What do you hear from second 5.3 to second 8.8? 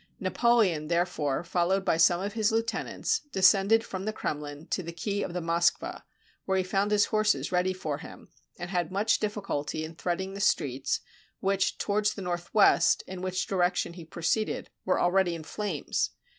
the Moskva, where he found his horses ready for him, and